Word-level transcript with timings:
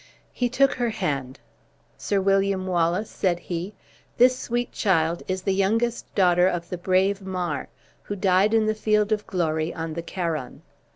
He 0.33 0.49
took 0.49 0.73
her 0.73 0.89
hand: 0.89 1.39
"Sir 1.95 2.19
William 2.19 2.65
Wallace," 2.65 3.07
said 3.07 3.37
he, 3.37 3.75
"this 4.17 4.35
sweet 4.35 4.71
child 4.71 5.21
is 5.27 5.43
the 5.43 5.53
youngest 5.53 6.07
daughter 6.15 6.47
of 6.47 6.69
the 6.69 6.77
brave 6.79 7.21
Mar, 7.21 7.69
who 8.01 8.15
died 8.15 8.55
in 8.55 8.65
the 8.65 8.73
field 8.73 9.11
of 9.11 9.27
glory 9.27 9.71
on 9.71 9.93
the 9.93 10.01
Carron. 10.01 10.63